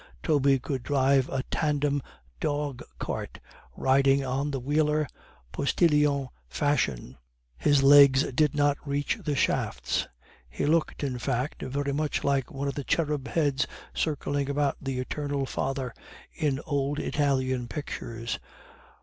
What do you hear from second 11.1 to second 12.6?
fact very much like